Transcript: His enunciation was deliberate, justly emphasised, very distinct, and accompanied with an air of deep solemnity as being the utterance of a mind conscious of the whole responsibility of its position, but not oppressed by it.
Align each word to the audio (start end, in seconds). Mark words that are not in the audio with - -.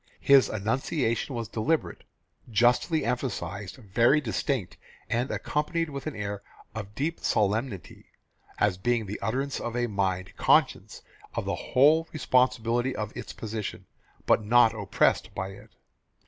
His 0.19 0.49
enunciation 0.49 1.35
was 1.35 1.47
deliberate, 1.47 2.03
justly 2.49 3.05
emphasised, 3.05 3.75
very 3.75 4.19
distinct, 4.19 4.77
and 5.11 5.29
accompanied 5.29 5.91
with 5.91 6.07
an 6.07 6.15
air 6.15 6.41
of 6.73 6.95
deep 6.95 7.19
solemnity 7.19 8.07
as 8.57 8.79
being 8.79 9.05
the 9.05 9.19
utterance 9.19 9.59
of 9.59 9.75
a 9.77 9.85
mind 9.85 10.35
conscious 10.37 11.03
of 11.35 11.45
the 11.45 11.53
whole 11.53 12.09
responsibility 12.13 12.95
of 12.95 13.15
its 13.15 13.31
position, 13.31 13.85
but 14.25 14.43
not 14.43 14.73
oppressed 14.73 15.35
by 15.35 15.49
it. 15.49 15.69